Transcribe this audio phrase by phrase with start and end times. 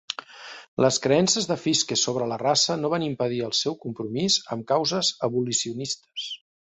[0.83, 5.13] Les creences de Fiske sobre la raça no van impedir el seu compromís amb causes
[5.29, 6.27] abolicionistes.